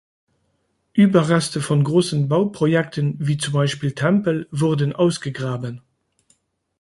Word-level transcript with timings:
Überreste 0.93 1.61
von 1.61 1.83
großen 1.83 2.27
Bauprojekten, 2.27 3.17
wie 3.19 3.37
z.B. 3.37 3.91
Tempel, 3.91 4.47
wurden 4.49 4.93
ausgegraben. 4.93 5.81